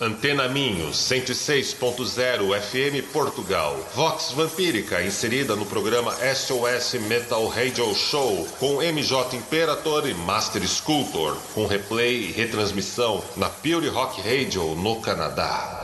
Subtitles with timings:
[0.00, 3.78] Antena Minho, 106.0 FM Portugal.
[3.94, 11.36] Vox Vampírica, inserida no programa SOS Metal Radio Show, com MJ Imperator e Master Sculptor,
[11.54, 15.83] com replay e retransmissão na Pure Rock Radio no Canadá.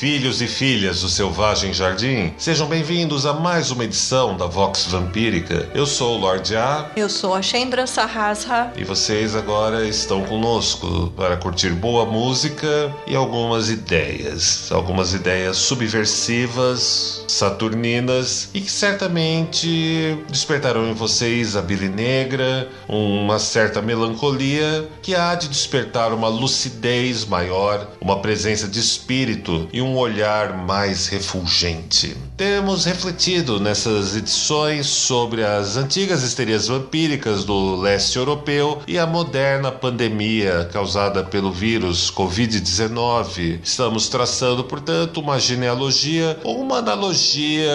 [0.00, 5.68] Filhos e filhas do Selvagem Jardim, sejam bem-vindos a mais uma edição da Vox Vampírica.
[5.74, 6.90] Eu sou o Lorde A.
[6.96, 8.72] Eu sou a Shendra Sahasra.
[8.78, 14.72] E vocês agora estão conosco para curtir boa música e algumas ideias.
[14.72, 23.82] Algumas ideias subversivas, saturninas e que certamente despertarão em vocês a bile negra, uma certa
[23.82, 29.96] melancolia que há de despertar uma lucidez maior, uma presença de espírito e um um
[29.96, 32.16] olhar mais refulgente.
[32.36, 39.72] Temos refletido nessas edições sobre as antigas histerias vampíricas do leste europeu e a moderna
[39.72, 43.58] pandemia causada pelo vírus Covid-19.
[43.64, 47.72] Estamos traçando, portanto, uma genealogia ou uma analogia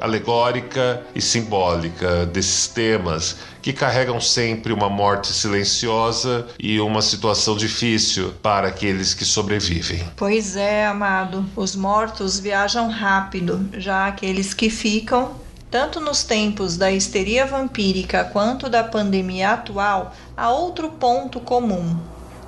[0.00, 8.34] alegórica e simbólica desses temas que carregam sempre uma morte silenciosa e uma situação difícil
[8.42, 10.02] para aqueles que sobrevivem.
[10.16, 11.46] Pois é, amado.
[11.54, 15.32] Os mortos viajam rápido, já aqueles que ficam
[15.70, 21.98] tanto nos tempos da histeria vampírica quanto da pandemia atual, há outro ponto comum.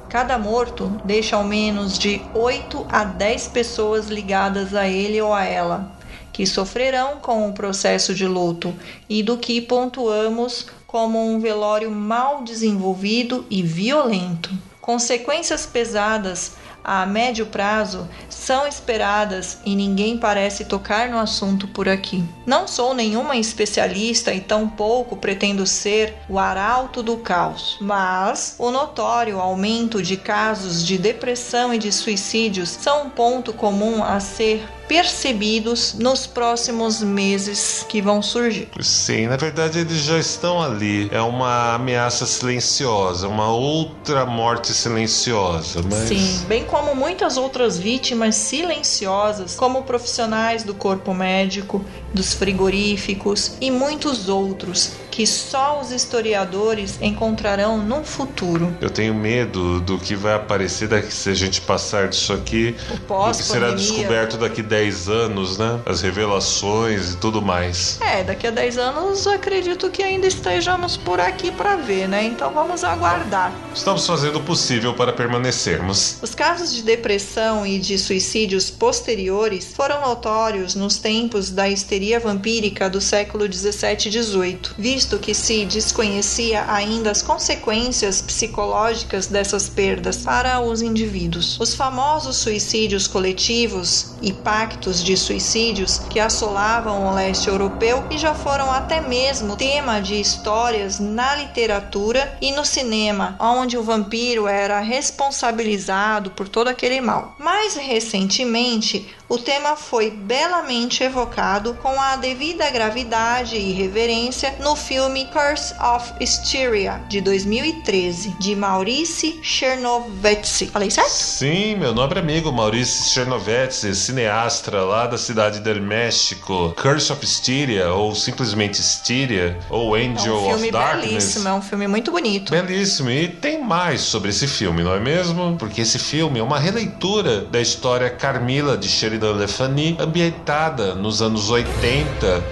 [0.08, 5.44] Cada morto deixa ao menos de 8 a 10 pessoas ligadas a ele ou a
[5.44, 5.98] ela,
[6.32, 8.74] que sofrerão com o processo de luto
[9.06, 14.50] e do que pontuamos como um velório mal desenvolvido e violento.
[14.80, 16.52] Consequências pesadas
[16.84, 22.22] a médio prazo são esperadas e ninguém parece tocar no assunto por aqui.
[22.44, 29.40] Não sou nenhuma especialista e tampouco pretendo ser o arauto do caos, mas o notório
[29.40, 35.94] aumento de casos de depressão e de suicídios são um ponto comum a ser percebidos
[35.94, 38.68] nos próximos meses que vão surgir.
[38.80, 41.08] Sim, na verdade eles já estão ali.
[41.12, 45.80] É uma ameaça silenciosa, uma outra morte silenciosa.
[45.82, 46.08] Mas...
[46.08, 53.70] Sim, bem como muitas outras vítimas silenciosas, como profissionais do corpo médico, dos frigoríficos e
[53.70, 58.76] muitos outros que só os historiadores encontrarão no futuro.
[58.80, 62.74] Eu tenho medo do que vai aparecer daqui se a gente passar disso aqui,
[63.08, 65.78] o que será descoberto daqui 10 anos, né?
[65.86, 68.00] As revelações e tudo mais.
[68.00, 72.24] É, daqui a 10 anos acredito que ainda estejamos por aqui para ver, né?
[72.24, 73.52] Então vamos aguardar.
[73.72, 76.18] Estamos fazendo o possível para permanecermos.
[76.22, 82.90] Os casos de depressão e de suicídios posteriores foram notórios nos tempos da histeria vampírica
[82.90, 89.68] do século 17 e 18, visto visto que se desconhecia ainda as consequências psicológicas dessas
[89.68, 91.58] perdas para os indivíduos.
[91.60, 98.34] Os famosos suicídios coletivos e pactos de suicídios que assolavam o leste europeu e já
[98.34, 104.80] foram até mesmo tema de histórias na literatura e no cinema, onde o vampiro era
[104.80, 107.34] responsabilizado por todo aquele mal.
[107.38, 115.26] Mais recentemente, o tema foi belamente evocado com a devida gravidade e reverência no filme
[115.26, 120.66] Curse of Styria, de 2013, de Maurice Chernovetsky.
[120.66, 121.10] Falei certo?
[121.10, 126.74] Sim, meu nobre amigo Maurice Chernovetsky, cineasta lá da cidade del México.
[126.80, 131.10] Curse of Styria, ou simplesmente Styria, ou Angel é um of Darkness.
[131.10, 132.50] Belíssimo, é um filme muito bonito.
[132.50, 135.56] Belíssimo, e tem mais sobre esse filme, não é mesmo?
[135.58, 140.94] Porque esse filme é uma releitura da história Carmila de Sheridan da Le Fany, ambientada
[140.94, 141.83] nos anos 80,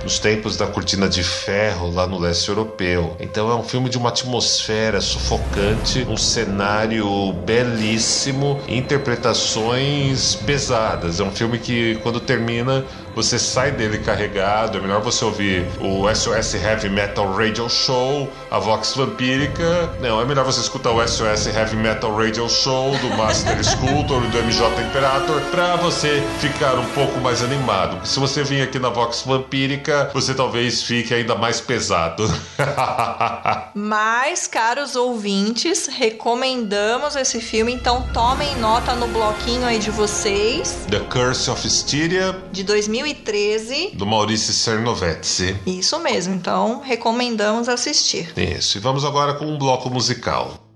[0.02, 3.16] nos tempos da cortina de ferro lá no leste europeu.
[3.18, 11.18] Então é um filme de uma atmosfera sufocante, um cenário belíssimo, interpretações pesadas.
[11.18, 12.84] É um filme que quando termina
[13.14, 14.78] você sai dele carregado.
[14.78, 19.90] É melhor você ouvir o SOS Heavy Metal Radio Show, a Vox Vampírica.
[20.00, 24.28] Não, é melhor você escutar o SOS Heavy Metal Radio Show do Master Sculptor e
[24.28, 28.06] do MJ Imperator pra você ficar um pouco mais animado.
[28.06, 32.22] Se você vir aqui na Vox Vampírica, você talvez fique ainda mais pesado.
[33.74, 40.86] Mas, caros ouvintes, recomendamos esse filme, então tomem nota no bloquinho aí de vocês.
[40.90, 42.62] The Curse of Styria, de
[43.02, 43.90] 2013.
[43.94, 45.56] do Maurício Cernovetzi.
[45.66, 48.32] Isso mesmo, então recomendamos assistir.
[48.36, 50.71] Isso, e vamos agora com um bloco musical.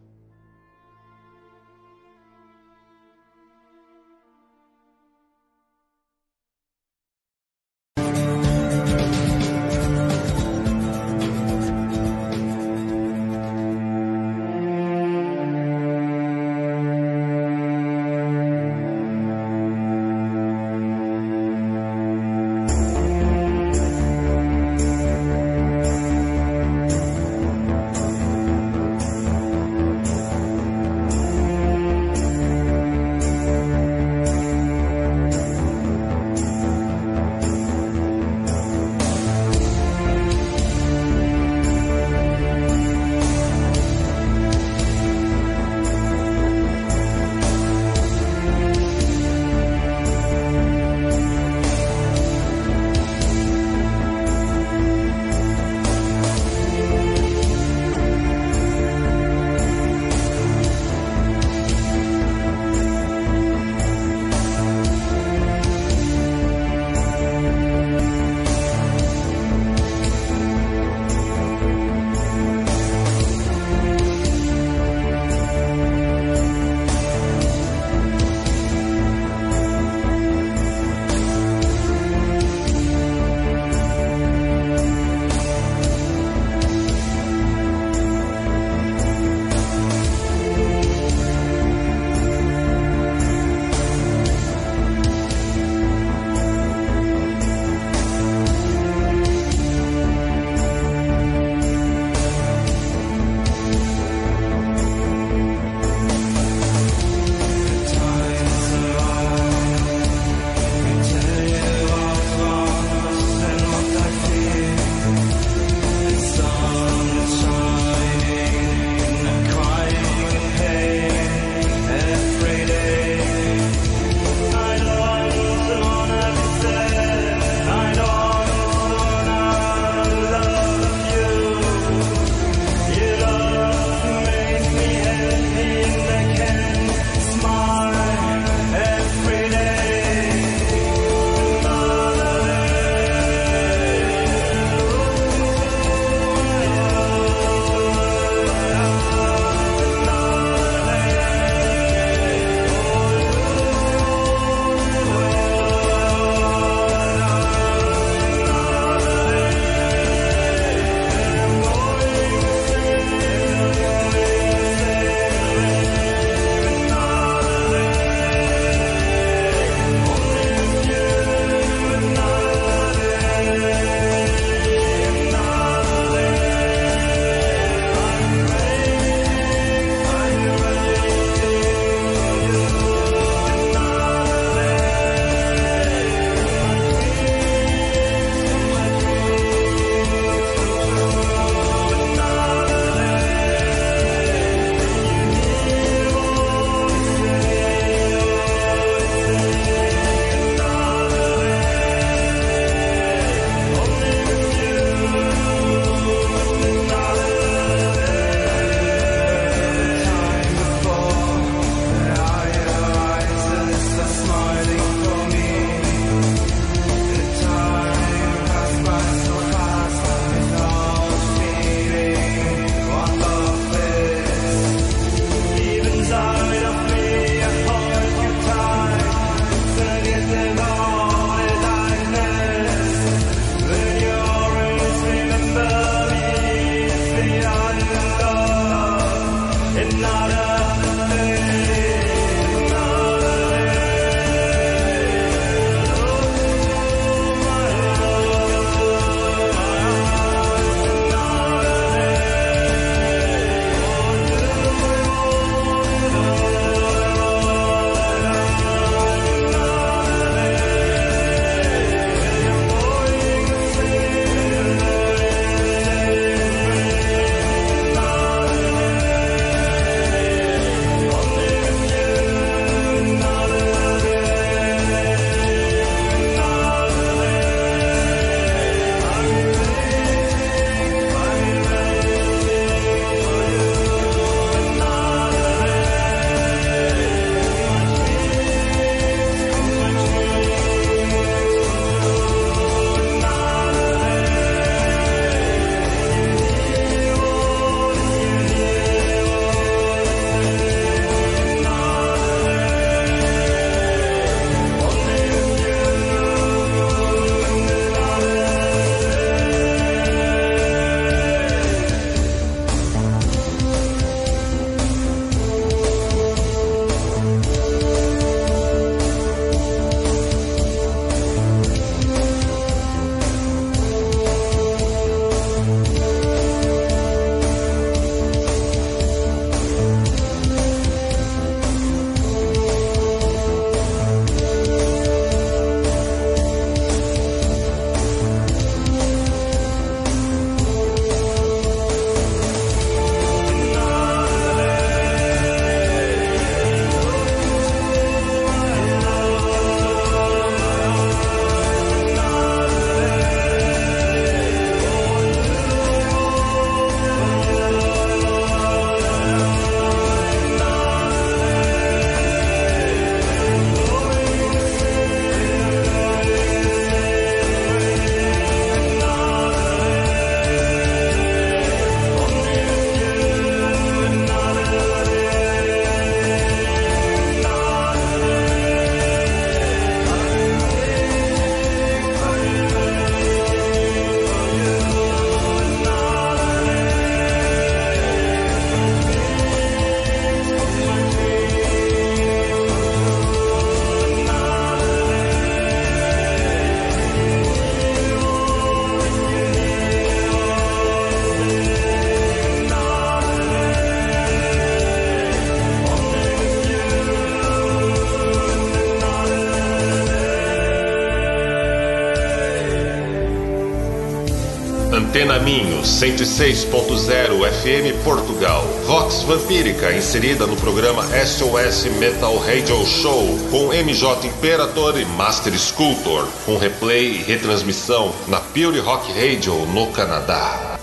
[415.16, 418.60] Antena Minho 106.0 FM Portugal.
[418.84, 426.28] Vox Vampírica inserida no programa SOS Metal Radio Show com MJ Imperator e Master Sculptor,
[426.44, 430.78] com replay e retransmissão na Pure Rock Radio no Canadá.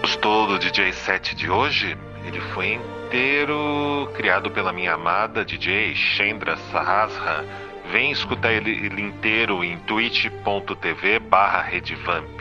[0.00, 1.98] Gostou do DJ set de hoje?
[2.24, 7.44] Ele foi inteiro criado pela minha amada DJ Chandra Sahasra
[7.90, 12.40] Vem escutar ele, ele inteiro em twitch.tv barra redvamp.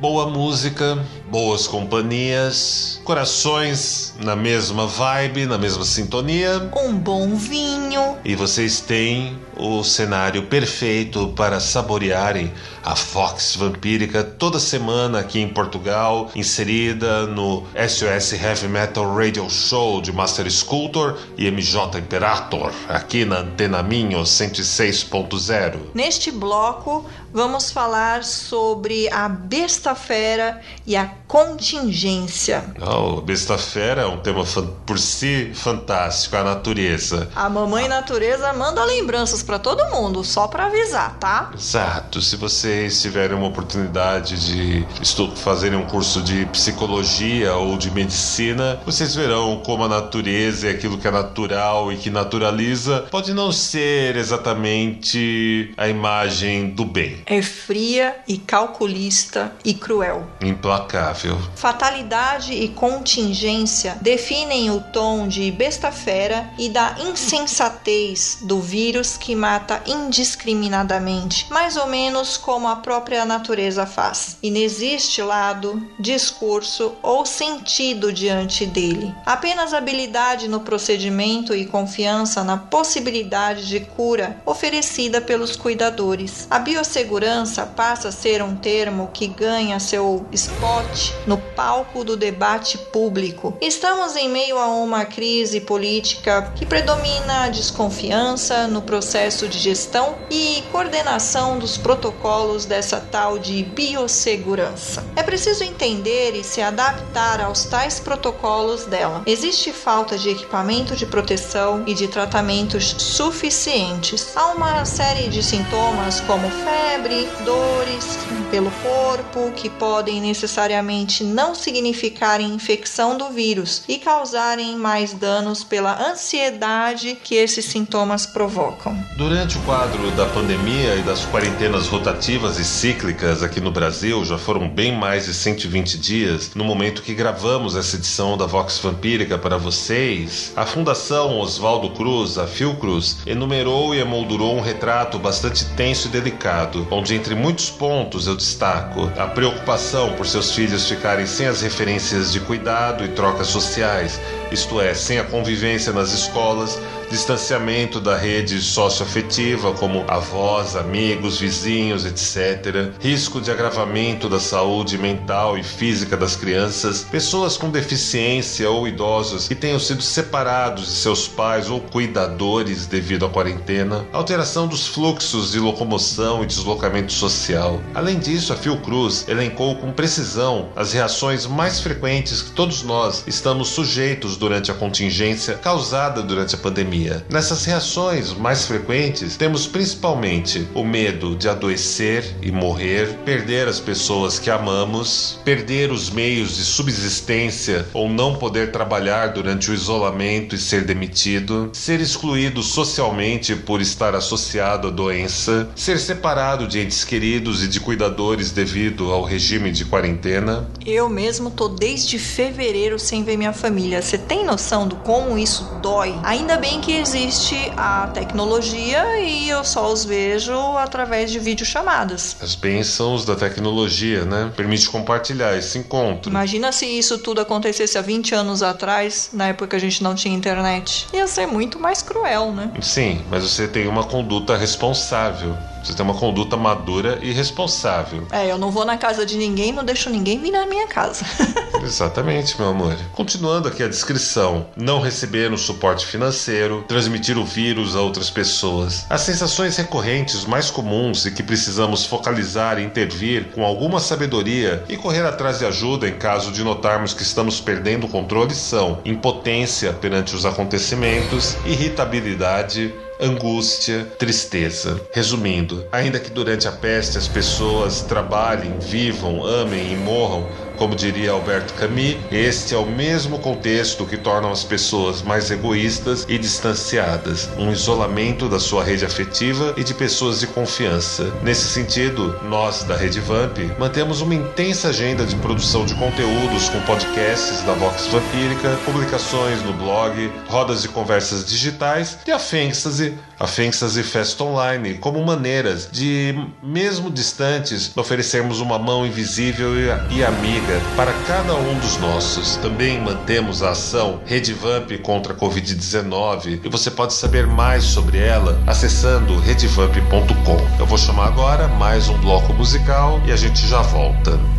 [0.00, 6.68] Boa música, boas companhias, corações na mesma vibe, na mesma sintonia.
[6.76, 8.16] Um bom vinho.
[8.24, 12.52] E vocês têm o cenário perfeito para saborearem
[12.88, 20.00] a Fox Vampírica toda semana aqui em Portugal, inserida no SOS Heavy Metal Radio Show
[20.00, 25.78] de Master Sculptor e MJ Imperator, aqui na Antena Minho 106.0.
[25.92, 32.64] Neste bloco, vamos falar sobre a besta fera e a contingência.
[32.80, 34.44] Oh, besta fera é um tema
[34.86, 37.28] por si fantástico, a natureza.
[37.36, 41.50] A mamãe natureza manda lembranças para todo mundo, só para avisar, tá?
[41.54, 42.22] Exato.
[42.22, 42.36] Se
[42.78, 44.86] vocês tiverem uma oportunidade de
[45.34, 50.96] fazerem um curso de psicologia ou de medicina, vocês verão como a natureza é aquilo
[50.96, 57.20] que é natural e que naturaliza pode não ser exatamente a imagem do bem.
[57.26, 60.24] É fria e calculista e cruel.
[60.40, 61.36] Implacável.
[61.56, 69.34] Fatalidade e contingência definem o tom de besta fera e da insensatez do vírus que
[69.34, 74.38] mata indiscriminadamente, mais ou menos como a própria natureza faz.
[74.42, 79.14] E não existe lado, discurso ou sentido diante dele.
[79.26, 86.46] Apenas habilidade no procedimento e confiança na possibilidade de cura oferecida pelos cuidadores.
[86.50, 92.78] A biossegurança passa a ser um termo que ganha seu spot no palco do debate
[92.78, 93.56] público.
[93.60, 100.16] Estamos em meio a uma crise política que predomina a desconfiança no processo de gestão
[100.30, 105.04] e coordenação dos protocolos dessa tal de biossegurança.
[105.14, 109.22] É preciso entender e se adaptar aos tais protocolos dela.
[109.26, 114.36] Existe falta de equipamento de proteção e de tratamentos suficientes.
[114.36, 118.18] Há uma série de sintomas como febre, dores
[118.50, 126.10] pelo corpo que podem necessariamente não significarem infecção do vírus e causarem mais danos pela
[126.10, 128.98] ansiedade que esses sintomas provocam.
[129.16, 134.38] Durante o quadro da pandemia e das quarentenas rotativas e cíclicas aqui no Brasil, já
[134.38, 139.36] foram bem mais de 120 dias, no momento que gravamos essa edição da Vox Vampírica
[139.36, 146.06] para vocês, a Fundação Oswaldo Cruz, a Fiocruz, enumerou e emoldurou um retrato bastante tenso
[146.06, 151.48] e delicado, onde entre muitos pontos eu destaco a preocupação por seus filhos ficarem sem
[151.48, 156.78] as referências de cuidado e trocas sociais, isto é, sem a convivência nas escolas,
[157.10, 165.56] distanciamento da rede socioafetiva, como avós, amigos, vizinhos, etc., risco de agravamento da saúde mental
[165.56, 171.26] e física das crianças, pessoas com deficiência ou idosos que tenham sido separados de seus
[171.26, 177.80] pais ou cuidadores devido à quarentena, alteração dos fluxos de locomoção e deslocamento social.
[177.94, 183.68] Além disso, a Fiocruz elencou com precisão as reações mais frequentes que todos nós estamos
[183.68, 187.24] sujeitos durante a contingência causada durante a pandemia.
[187.28, 194.38] Nessas reações mais frequentes, temos principalmente o medo de adoecer e morrer, perder as pessoas
[194.38, 200.58] que amamos, perder os meios de subsistência ou não poder trabalhar durante o isolamento e
[200.58, 207.62] ser demitido, ser excluído socialmente por estar associado à doença, ser separado de entes queridos
[207.64, 210.68] e de cuidadores devido ao regime de quarentena.
[210.84, 214.00] Eu mesmo tô desde fevereiro sem ver minha família.
[214.02, 216.14] Você tem noção do como isso dói?
[216.22, 222.36] Ainda bem que existe a tecnologia e eu só os vejo através de videochamadas.
[222.40, 224.52] As bênçãos da tecnologia, né?
[224.54, 226.30] Permite compartilhar esse encontro.
[226.30, 230.14] Imagina se isso tudo acontecesse há 20 anos atrás, na época que a gente não
[230.14, 231.06] tinha internet.
[231.12, 232.70] Ia ser muito mais cruel, né?
[232.82, 235.56] Sim, mas você tem uma conduta responsável.
[235.82, 238.26] Você tem uma conduta madura e responsável.
[238.30, 241.24] É, eu não vou na casa de ninguém, não deixo ninguém vir na minha casa.
[241.82, 242.96] Exatamente, meu amor.
[243.12, 249.06] Continuando aqui a descrição: não receber um suporte financeiro, transmitir o vírus a outras pessoas.
[249.08, 254.96] As sensações recorrentes mais comuns e que precisamos focalizar e intervir com alguma sabedoria e
[254.96, 259.92] correr atrás de ajuda em caso de notarmos que estamos perdendo o controle são impotência
[259.92, 265.00] perante os acontecimentos, irritabilidade, angústia, tristeza.
[265.12, 271.32] Resumindo, ainda que durante a peste as pessoas trabalhem, vivam, amem e morram, como diria
[271.32, 277.48] Alberto Camus, este é o mesmo contexto que torna as pessoas mais egoístas e distanciadas,
[277.58, 281.32] um isolamento da sua rede afetiva e de pessoas de confiança.
[281.42, 286.80] Nesse sentido, nós da Rede Vamp mantemos uma intensa agenda de produção de conteúdos com
[286.82, 293.46] podcasts da Vox Vampírica, publicações no blog, rodas de conversas digitais e a Fantasy, a
[293.46, 299.74] Fantasy Fest Online, como maneiras de, mesmo distantes, oferecermos uma mão invisível
[300.10, 302.56] e amiga para cada um dos nossos.
[302.56, 308.60] Também mantemos a ação Redvamp contra a Covid-19 e você pode saber mais sobre ela
[308.66, 310.78] acessando redvamp.com.
[310.78, 314.57] Eu vou chamar agora mais um bloco musical e a gente já volta.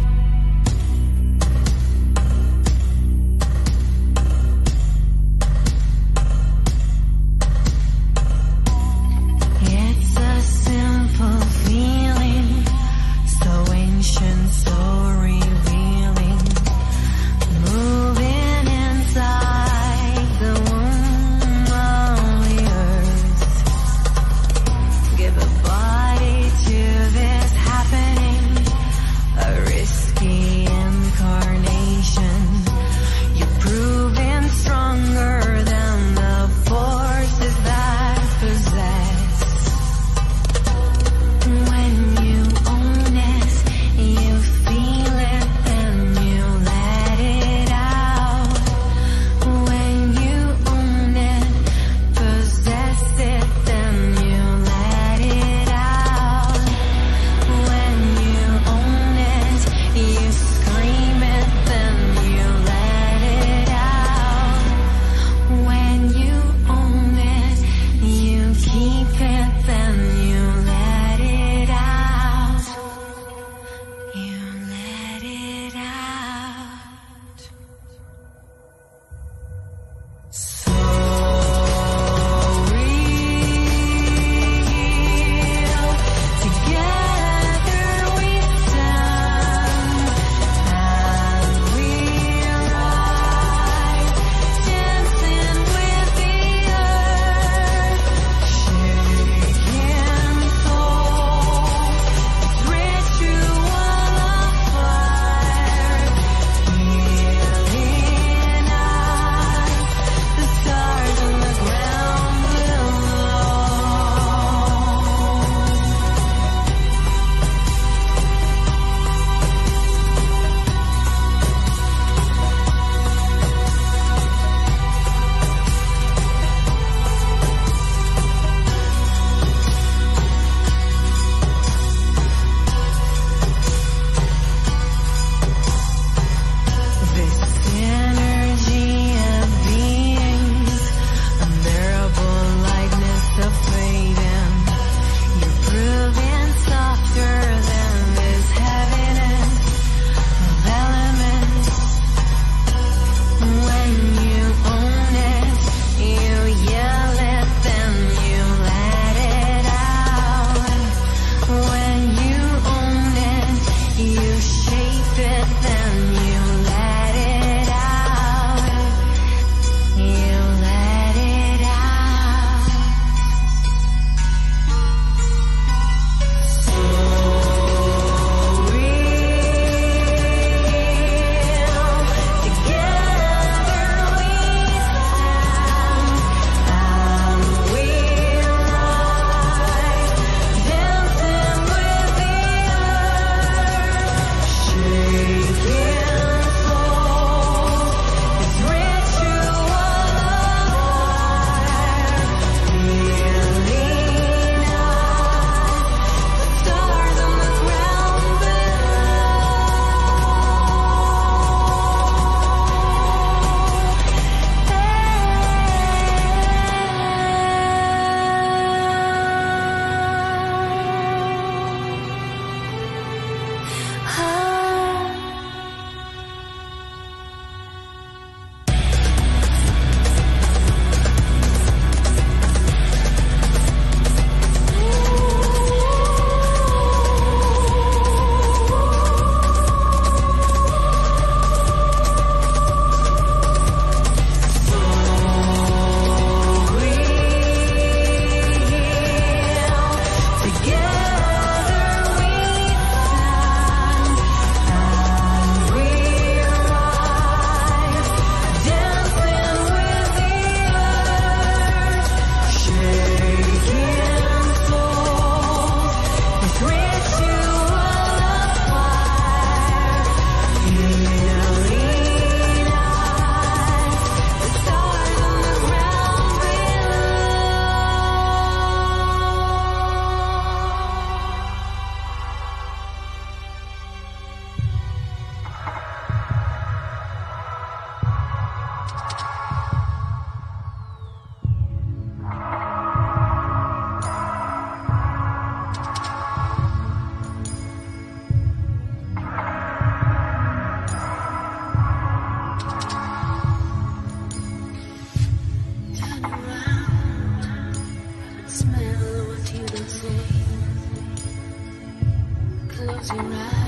[313.02, 313.59] 竟然。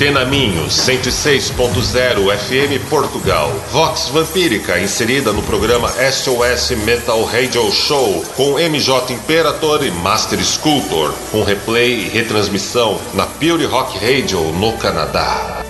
[0.00, 3.50] Antena Minho, 106.0 FM Portugal.
[3.70, 11.12] Vox Vampírica, inserida no programa SOS Metal Radio Show, com MJ Imperator e Master Sculptor,
[11.30, 15.62] com replay e retransmissão na Pure Rock Radio no Canadá.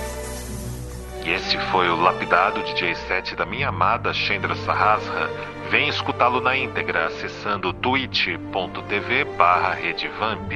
[1.25, 5.29] E esse foi o lapidado DJ set da minha amada Chandra Sahasra.
[5.69, 10.53] Vem escutá-lo na íntegra acessando twitch.tv barra redevamp.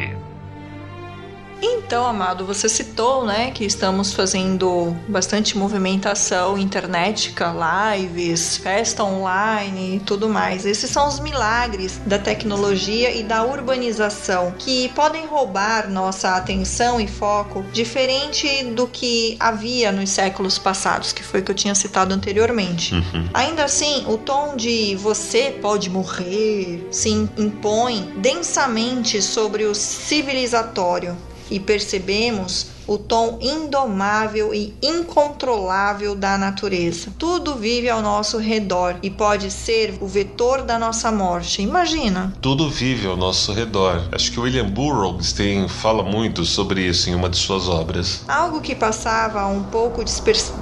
[1.67, 7.51] Então, amado, você citou, né, que estamos fazendo bastante movimentação internetica,
[7.95, 10.63] lives, festa online e tudo mais.
[10.63, 17.07] Esses são os milagres da tecnologia e da urbanização que podem roubar nossa atenção e
[17.07, 22.13] foco, diferente do que havia nos séculos passados, que foi o que eu tinha citado
[22.13, 22.93] anteriormente.
[23.33, 31.17] Ainda assim, o tom de você pode morrer se impõe densamente sobre o civilizatório
[31.49, 37.13] e percebemos o tom indomável e incontrolável da natureza.
[37.17, 41.61] Tudo vive ao nosso redor e pode ser o vetor da nossa morte.
[41.61, 42.33] Imagina.
[42.41, 44.07] Tudo vive ao nosso redor.
[44.11, 48.21] Acho que William Burroughs tem, fala muito sobre isso em uma de suas obras.
[48.27, 50.03] Algo que passava um pouco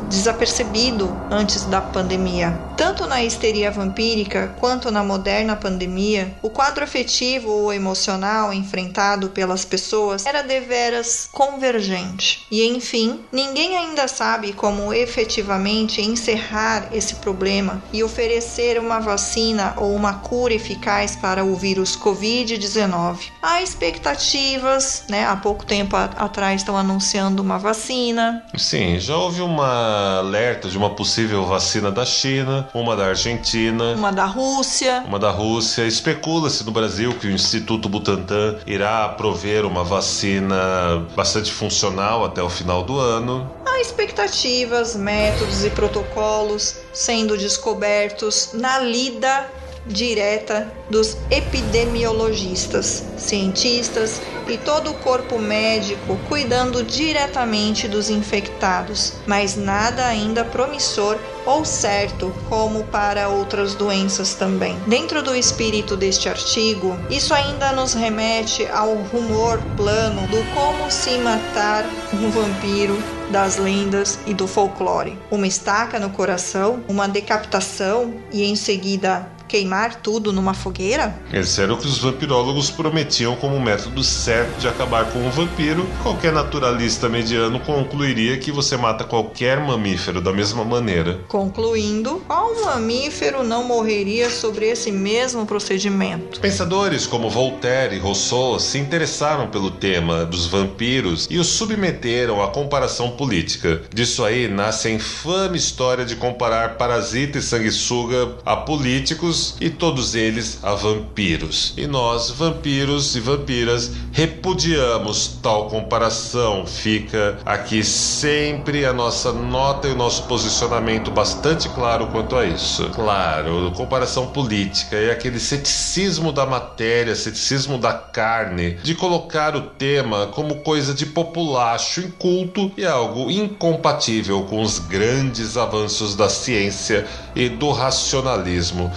[0.09, 2.59] desapercebido antes da pandemia.
[2.77, 9.65] Tanto na histeria vampírica quanto na moderna pandemia, o quadro afetivo ou emocional enfrentado pelas
[9.65, 12.12] pessoas era deveras convergente.
[12.52, 19.95] E enfim, ninguém ainda sabe como efetivamente encerrar esse problema e oferecer uma vacina ou
[19.95, 23.17] uma cura eficaz para o vírus Covid-19.
[23.41, 25.26] Há expectativas, né?
[25.26, 28.43] Há pouco tempo atrás estão anunciando uma vacina.
[28.58, 33.93] Sim, já houve uma alerta de uma possível vacina da China, uma da Argentina.
[33.93, 35.86] Uma da Rússia, Uma da Rússia.
[35.86, 42.49] Especula-se no Brasil que o Instituto Butantan irá prover uma vacina bastante funcional até o
[42.49, 43.49] final do ano.
[43.65, 49.49] há expectativas, métodos e protocolos sendo descobertos na lida
[49.85, 60.06] direta dos epidemiologistas, cientistas e todo o corpo médico cuidando diretamente dos infectados, mas nada
[60.06, 64.77] ainda promissor ou certo como para outras doenças também.
[64.88, 71.17] Dentro do espírito deste artigo, isso ainda nos remete ao rumor plano do como se
[71.17, 72.97] matar um vampiro
[73.29, 75.17] das lendas e do folclore.
[75.32, 81.15] Uma estaca no coração, uma decapitação e em seguida queimar tudo numa fogueira?
[81.31, 85.87] Esse era o que os vampirólogos prometiam como método certo de acabar com um vampiro.
[86.01, 91.19] Qualquer naturalista mediano concluiria que você mata qualquer mamífero da mesma maneira.
[91.27, 96.39] Concluindo, qual mamífero não morreria sobre esse mesmo procedimento?
[96.39, 102.47] Pensadores como Voltaire e Rousseau se interessaram pelo tema dos vampiros e os submeteram à
[102.47, 103.83] comparação política.
[103.93, 110.15] Disso aí nasce a infame história de comparar parasita e sanguessuga a políticos e todos
[110.15, 111.73] eles a vampiros.
[111.77, 116.65] E nós, vampiros e vampiras, repudiamos tal comparação.
[116.65, 122.89] Fica aqui sempre a nossa nota e o nosso posicionamento bastante claro quanto a isso.
[122.89, 130.27] Claro, comparação política e aquele ceticismo da matéria, ceticismo da carne, de colocar o tema
[130.27, 137.49] como coisa de populacho, inculto e algo incompatível com os grandes avanços da ciência e
[137.49, 138.91] do racionalismo.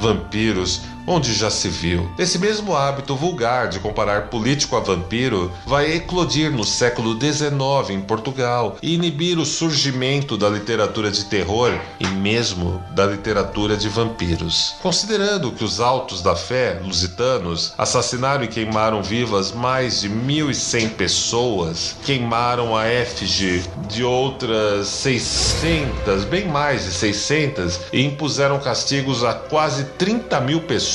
[0.00, 2.10] Vampiros, onde já se viu.
[2.18, 8.00] Esse mesmo hábito vulgar de comparar político a vampiro vai eclodir no século XIX em
[8.00, 14.74] Portugal e inibir o surgimento da literatura de terror e mesmo da literatura de vampiros.
[14.82, 21.96] Considerando que os altos da fé, lusitanos, assassinaram e queimaram vivas mais de 1.100 pessoas,
[22.04, 29.84] queimaram a efígie de outras 600, bem mais de 600, e impuseram castigos a quase
[29.98, 30.89] 30 mil pessoas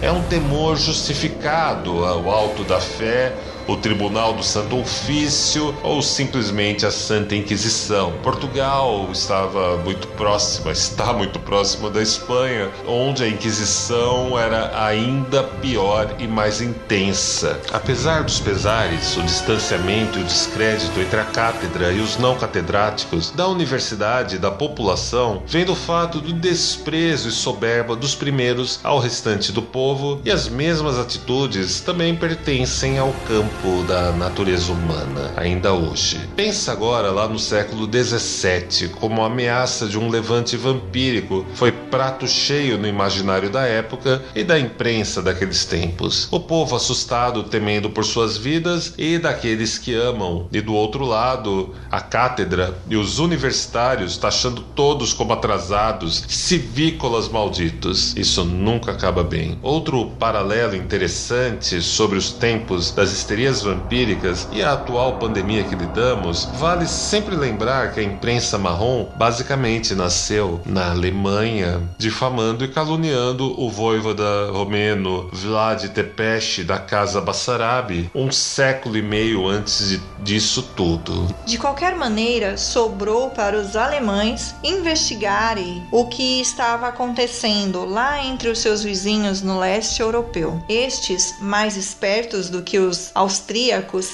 [0.00, 3.34] é um temor justificado ao alto da fé
[3.68, 8.14] o Tribunal do Santo Ofício ou simplesmente a Santa Inquisição.
[8.22, 16.16] Portugal estava muito próxima, está muito próxima da Espanha, onde a Inquisição era ainda pior
[16.18, 17.60] e mais intensa.
[17.70, 23.30] Apesar dos pesares, o distanciamento e o descrédito entre a cátedra e os não catedráticos
[23.30, 28.98] da universidade e da população vem do fato do desprezo e soberba dos primeiros ao
[28.98, 33.57] restante do povo e as mesmas atitudes também pertencem ao campo
[33.88, 36.20] da natureza humana, ainda hoje.
[36.36, 42.28] Pensa agora lá no século XVII, como a ameaça de um levante vampírico foi prato
[42.28, 46.28] cheio no imaginário da época e da imprensa daqueles tempos.
[46.30, 50.46] O povo assustado, temendo por suas vidas, e daqueles que amam.
[50.52, 58.14] E do outro lado, a cátedra e os universitários taxando todos como atrasados, civícolas malditos.
[58.16, 59.58] Isso nunca acaba bem.
[59.62, 66.48] Outro paralelo interessante sobre os tempos das histerias vampíricas e a atual pandemia que lidamos,
[66.54, 73.70] vale sempre lembrar que a imprensa marrom basicamente nasceu na Alemanha, difamando e caluniando o
[73.70, 81.26] voivoda romeno Vlad Tepes da Casa Bassarabi um século e meio antes de, disso tudo.
[81.46, 88.58] De qualquer maneira, sobrou para os alemães investigarem o que estava acontecendo lá entre os
[88.58, 90.62] seus vizinhos no leste europeu.
[90.68, 93.10] Estes, mais espertos do que os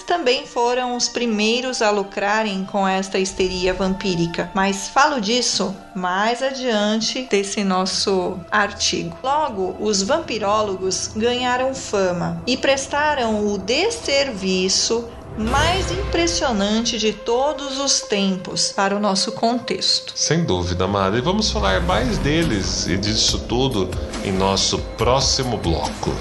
[0.07, 4.51] também foram os primeiros a lucrarem com esta histeria vampírica.
[4.55, 9.17] Mas falo disso mais adiante desse nosso artigo.
[9.23, 18.73] Logo, os vampirólogos ganharam fama e prestaram o desserviço mais impressionante de todos os tempos
[18.73, 20.13] para o nosso contexto.
[20.15, 21.21] Sem dúvida, Mari.
[21.21, 23.91] Vamos falar mais deles e disso tudo
[24.25, 26.15] em nosso próximo bloco.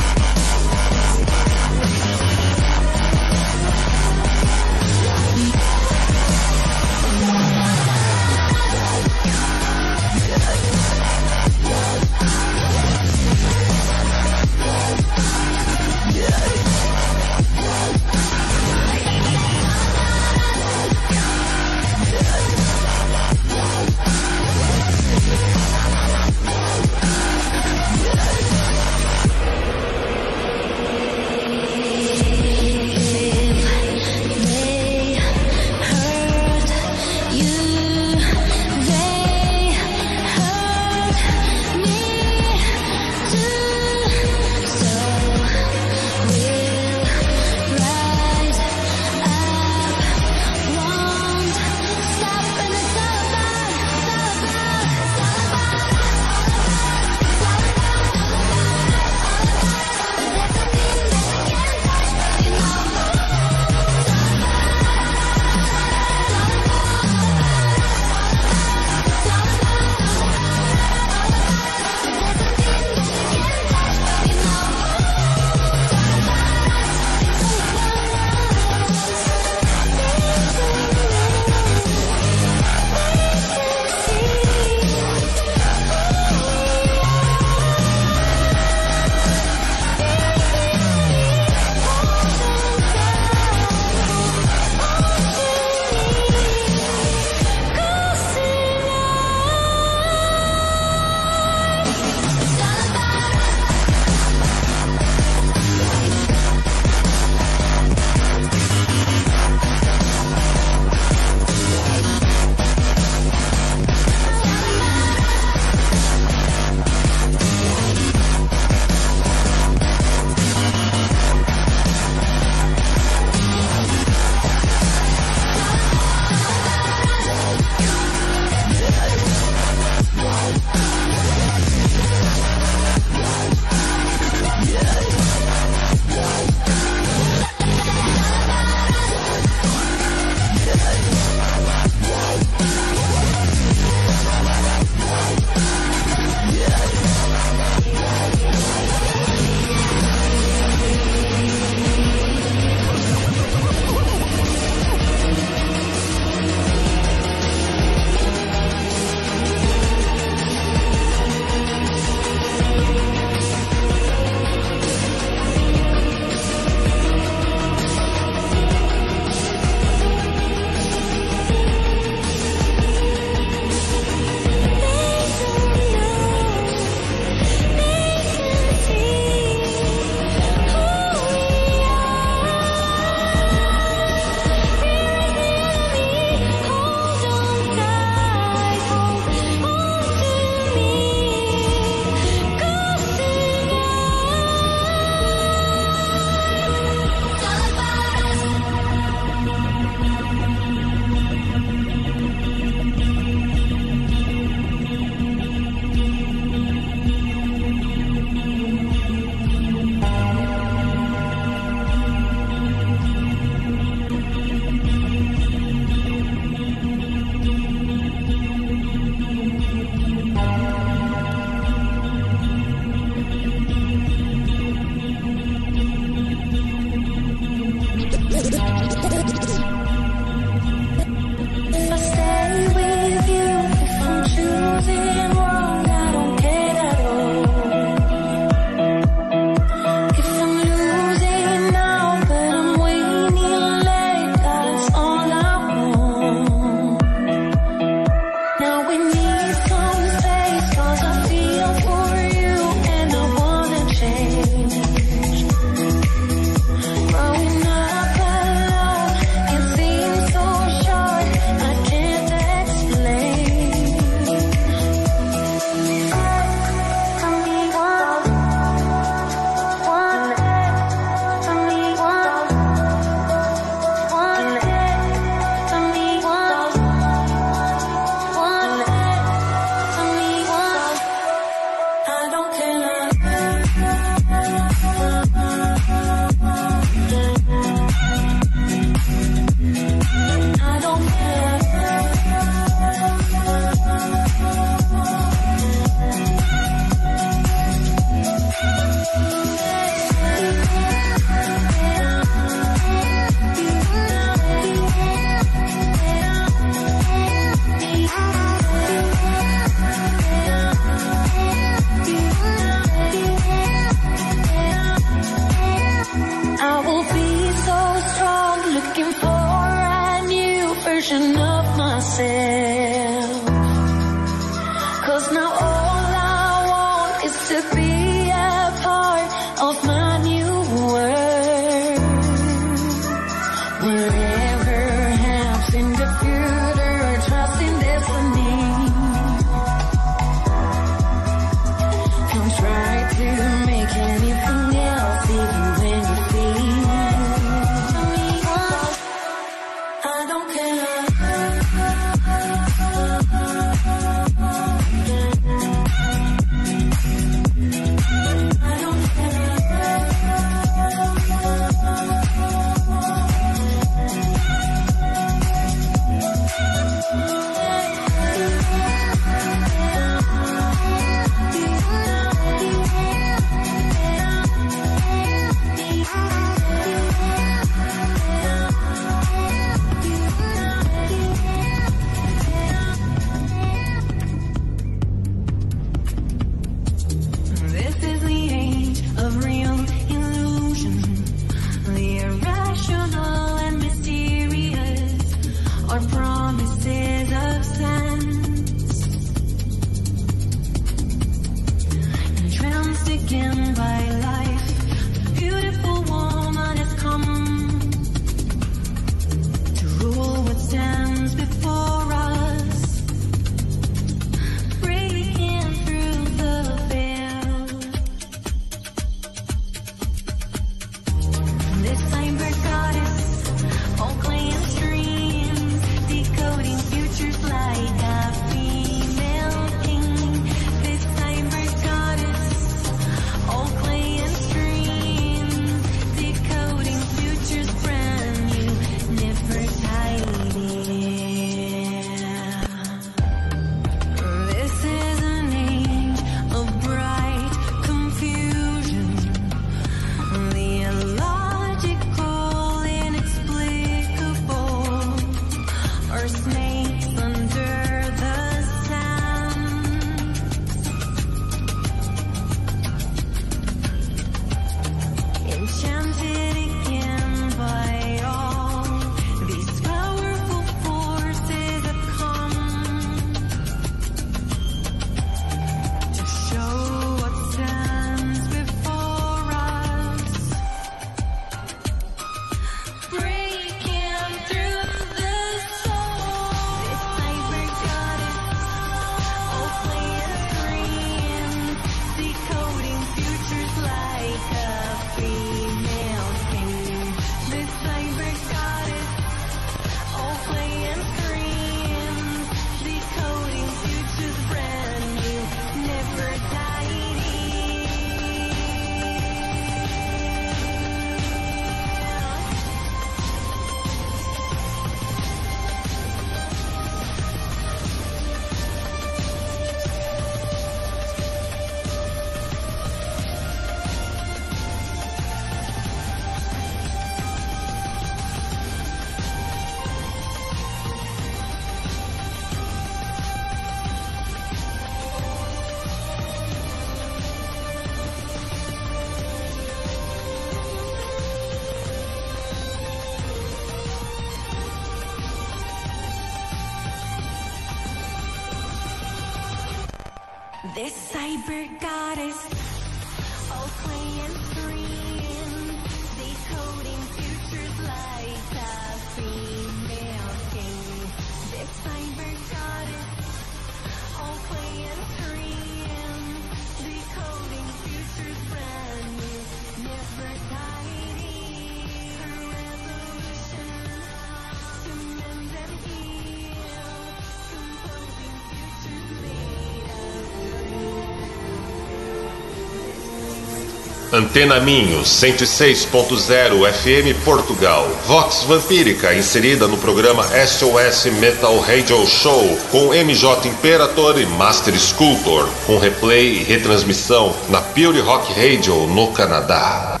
[584.32, 587.86] Antena Minho 106.0 FM Portugal.
[588.06, 595.46] Vox Vampírica inserida no programa SOS Metal Radio Show com MJ Imperator e Master Sculptor,
[595.66, 600.00] com replay e retransmissão na Pure Rock Radio no Canadá.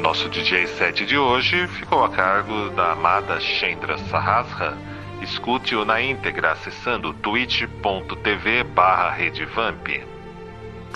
[0.00, 4.74] Nosso DJ set de hoje ficou a cargo da amada Chendra Sahasra.
[5.20, 10.13] Escute-o na íntegra acessando twitch.tv barra redevamp.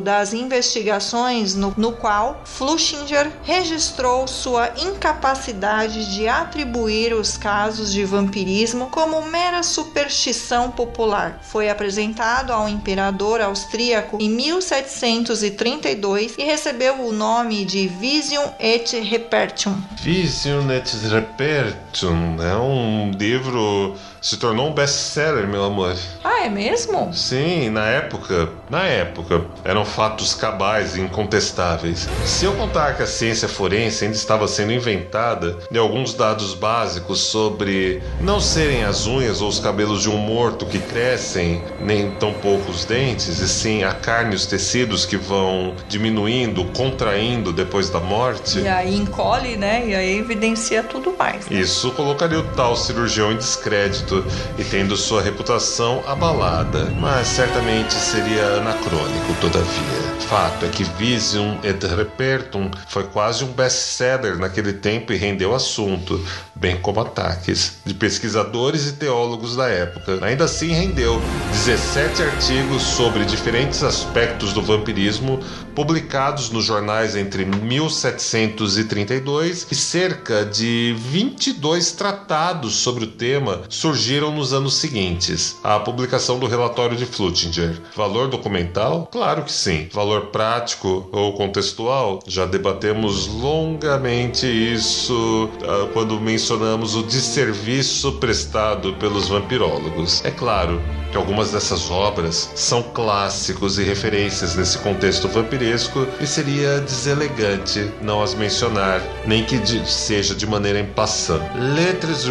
[0.01, 8.87] das investigações, no, no qual Flushinger registrou sua incapacidade de atribuir os casos de vampirismo
[8.87, 17.65] como mera superstição popular, foi apresentado ao imperador austríaco em 1732 e recebeu o nome
[17.65, 19.75] de Vision et Repertium.
[20.01, 25.95] Vision et Repertum é um livro se tornou um best-seller, meu amor.
[26.23, 27.11] Ah, é mesmo?
[27.11, 32.07] Sim, na época, na época, eram fatos cabais e incontestáveis.
[32.23, 37.21] Se eu contar que a ciência forense ainda estava sendo inventada e alguns dados básicos
[37.21, 42.31] sobre não serem as unhas ou os cabelos de um morto que crescem, nem tão
[42.33, 47.99] poucos dentes, e sim a carne e os tecidos que vão diminuindo, contraindo depois da
[47.99, 48.59] morte.
[48.59, 49.87] E aí encolhe, né?
[49.87, 51.49] E aí evidencia tudo mais.
[51.49, 51.59] né?
[51.59, 54.10] Isso colocaria o tal cirurgião em descrédito
[54.57, 60.01] e tendo sua reputação abalada, mas certamente seria anacrônico, todavia.
[60.27, 66.19] Fato é que Vision et Repertum foi quase um best-seller naquele tempo e rendeu assunto,
[66.61, 70.23] bem como ataques, de pesquisadores e teólogos da época.
[70.23, 71.19] Ainda assim, rendeu
[71.51, 75.39] 17 artigos sobre diferentes aspectos do vampirismo
[75.73, 84.53] publicados nos jornais entre 1732 e cerca de 22 tratados sobre o tema surgiram nos
[84.53, 85.57] anos seguintes.
[85.63, 87.81] A publicação do relatório de Flutinger.
[87.95, 89.09] Valor documental?
[89.11, 89.89] Claro que sim.
[89.91, 92.19] Valor prático ou contextual?
[92.27, 96.50] Já debatemos longamente isso ah, quando mencionamos
[96.95, 100.23] o desserviço prestado pelos vampirólogos.
[100.25, 100.81] É claro
[101.11, 108.21] que algumas dessas obras são clássicos e referências nesse contexto vampiresco e seria deselegante não
[108.23, 111.41] as mencionar, nem que de- seja de maneira em passant.
[111.75, 112.25] Lettres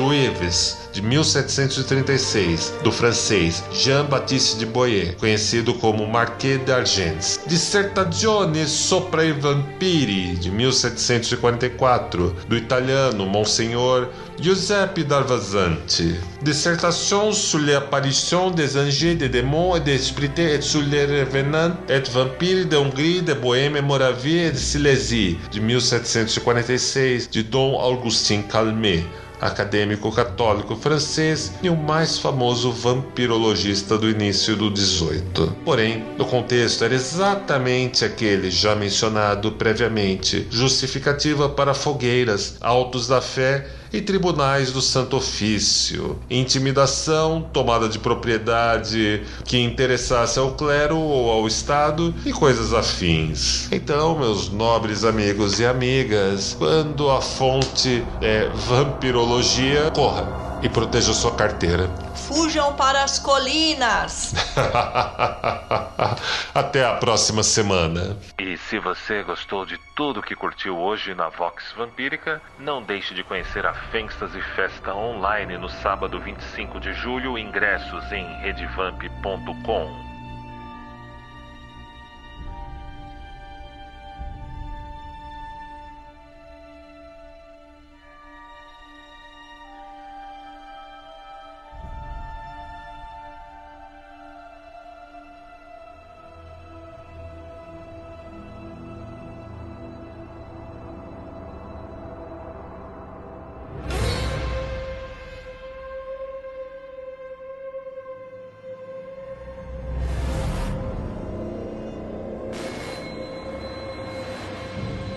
[0.93, 7.39] de 1736, do francês Jean-Baptiste de Boyer, conhecido como Marquês d'Argents.
[7.47, 14.09] Dissertazione sopra i vampiri, de 1744, do italiano Monsenhor
[14.41, 16.15] Giuseppe Darvazanti.
[16.41, 22.01] Dissertation sur l'apparition des anges, des démons et des esprits et sur les revenants et
[22.11, 29.05] vampires de Hongrie, de Boêmia, Moravia e de Silésie, de 1746, de Dom Augustin Calmet
[29.41, 35.57] acadêmico católico francês e o mais famoso vampirologista do início do 18.
[35.65, 43.67] Porém, o contexto era exatamente aquele já mencionado previamente, justificativa para fogueiras, autos da fé
[43.93, 51.47] e tribunais do Santo Ofício, intimidação, tomada de propriedade que interessasse ao clero ou ao
[51.47, 53.71] Estado e coisas afins.
[53.73, 61.35] Então, meus nobres amigos e amigas, quando a fonte é vampirologia, corra e proteja sua
[61.35, 61.89] carteira.
[62.15, 64.35] Fujam para as colinas!
[66.55, 68.17] Até a próxima semana.
[68.39, 73.23] E se você gostou de tudo que curtiu hoje na Vox Vampírica, não deixe de
[73.25, 77.39] conhecer a Fantasy Festa online no sábado 25 de julho.
[77.39, 80.10] Ingressos em redvamp.com.